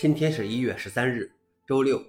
[0.00, 1.28] 今天是一月十三日，
[1.66, 2.00] 周六。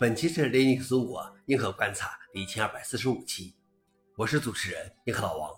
[0.00, 3.52] 本期是 Linux 中国硬核观察第一千二百四十五期，
[4.16, 5.50] 我是主持人硬核老王。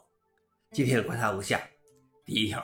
[0.72, 1.60] 今天的观察如下：
[2.24, 2.60] 第一条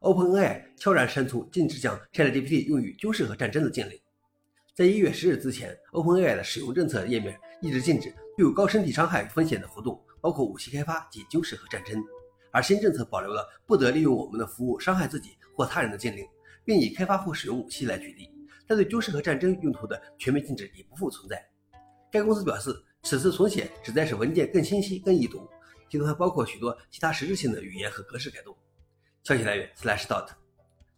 [0.00, 4.00] ，OpenAI 悄然删除禁止将 ChatGPT 用于军事和战争的禁令。
[4.76, 12.00] 在一月十日之前，OpenAI 的使用政策页面一直禁止具有高身体伤害风险的活动，包括武器开发及军事和战争。
[12.52, 16.24] 而新政策保留了不得利用我们的服务伤害自己或他人的禁令。
[16.64, 18.30] 并以开发或使用武器来举例，
[18.66, 21.44] 但对军事和战争用途的全面禁止已不复存在。
[22.10, 25.46] 该公司表示，此次重写旨在使文件更清晰、更易读，
[25.90, 28.56] 其中还包括许多其他实质性的语言和格式改动。
[29.22, 30.28] 消息来源：Slashdot。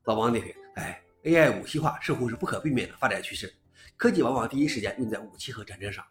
[0.05, 3.53] 老王点评：哎，AI 武器化似乎是不可避免的发展趋势，
[3.97, 6.05] 科技往往第一时间用在武器和战争上。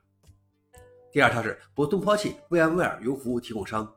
[1.11, 3.89] 第二条是博通抛弃 VMware 云服务提供商，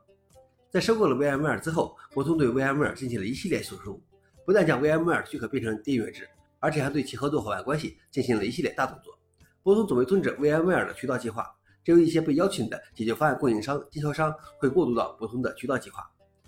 [0.69, 4.01] 在收购了 VMware 之后，博通对 VMware 进行了一系列手术。
[4.49, 9.15] 不但将 VMware 许可变成订阅制，而且还对其合作伙伴关系进行了一系列大动作。
[9.61, 11.45] 博通准备终止 VMware 的渠道计划，
[11.83, 16.03] 只有一些被邀请的解决方案供应商、经销商会过渡到博通的渠道计划，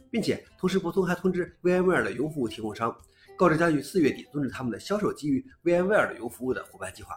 [0.10, 2.92] 并且同时博通还通知 VMware 的云服务提供商，
[3.38, 7.16] 告知将于四月底终止他们的销售基于 VMware 的云服务的伙伴计划。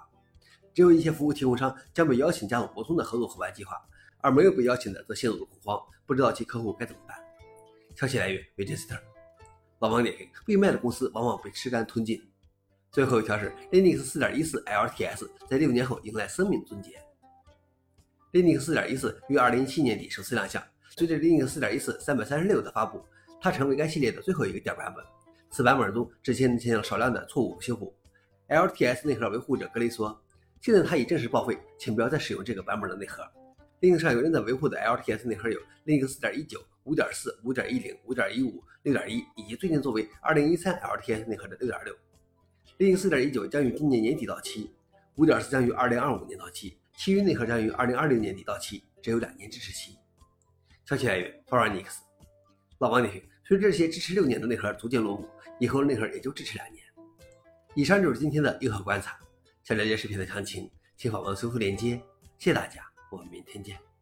[0.74, 3.74] 只有一些服务提供商将被邀请加入博通的合作伙伴计划，
[4.20, 7.16] 而没有被邀请的则陷入了恐慌，不知道其客户该怎么办。
[7.94, 9.13] 消息来源：Register。
[9.80, 12.22] 老王点评：被卖的公司往往被吃干吞尽。
[12.90, 16.92] 最后一条是 Linux 4.14 LTS 在六年后迎来生命终结。
[18.32, 23.04] Linux 4.14于2017年底首次亮相，随着 Linux 4.14 336的发布，
[23.40, 25.04] 它成为该系列的最后一个点版本。
[25.50, 27.94] 此版本中之前进行了少量的错误修复。
[28.48, 30.20] LTS 内核维护者格雷说
[30.60, 33.22] ：“现在它已正式报废，请不要再使用这个版本的内核。”
[33.80, 41.96] Linux 上有人在维护的 LTS 内核有 Linux 4.19、5.4、5.10、5.15、6.1，以及最近作为2013 LTS 内核的6.6。
[42.78, 44.70] Linux 4.19将于今年年底到期
[45.16, 49.96] ，5.4将于2025年到期，其余内核将于2020年底到期，只有两年支持期。
[50.84, 52.02] 消息来源 f o r u n i x
[52.78, 55.28] 老王点评：随着这些支持六年的内核逐渐落幕，
[55.58, 56.84] 以后的内核也就支持两年。
[57.74, 59.18] 以上就是今天的硬核观察。
[59.62, 61.96] 想了解视频的详情，请访问搜狐链接。
[62.38, 62.82] 谢谢大家。
[63.10, 63.93] 我们明天见。